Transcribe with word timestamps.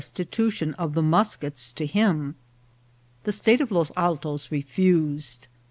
titution 0.15 0.73
of 0.79 0.95
the 0.95 1.01
muskets 1.03 1.71
to 1.71 1.85
him. 1.85 2.33
The 3.25 3.31
State 3.31 3.61
of 3.61 3.69
Los 3.69 3.91
Altos 3.95 4.49
refused. 4.51 5.47